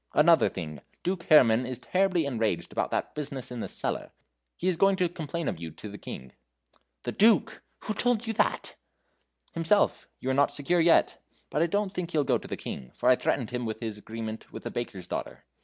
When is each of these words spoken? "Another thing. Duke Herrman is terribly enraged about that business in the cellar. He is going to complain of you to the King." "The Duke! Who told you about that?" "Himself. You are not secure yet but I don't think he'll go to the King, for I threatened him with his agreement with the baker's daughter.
"Another 0.15 0.49
thing. 0.49 0.81
Duke 1.03 1.25
Herrman 1.29 1.63
is 1.67 1.77
terribly 1.77 2.25
enraged 2.25 2.71
about 2.71 2.89
that 2.89 3.13
business 3.13 3.51
in 3.51 3.59
the 3.59 3.67
cellar. 3.67 4.11
He 4.57 4.67
is 4.67 4.75
going 4.75 4.95
to 4.95 5.07
complain 5.07 5.47
of 5.47 5.59
you 5.59 5.69
to 5.73 5.87
the 5.89 5.99
King." 5.99 6.31
"The 7.03 7.11
Duke! 7.11 7.61
Who 7.81 7.93
told 7.93 8.25
you 8.25 8.31
about 8.33 8.49
that?" 8.51 8.75
"Himself. 9.53 10.07
You 10.19 10.31
are 10.31 10.33
not 10.33 10.51
secure 10.51 10.79
yet 10.79 11.21
but 11.51 11.61
I 11.61 11.67
don't 11.67 11.93
think 11.93 12.09
he'll 12.13 12.23
go 12.23 12.39
to 12.39 12.47
the 12.47 12.57
King, 12.57 12.89
for 12.95 13.09
I 13.09 13.15
threatened 13.15 13.51
him 13.51 13.63
with 13.63 13.79
his 13.79 13.99
agreement 13.99 14.51
with 14.51 14.63
the 14.63 14.71
baker's 14.71 15.07
daughter. 15.07 15.45